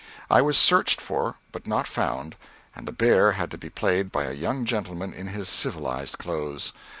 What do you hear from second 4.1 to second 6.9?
by a young gentleman in his civilized clothes.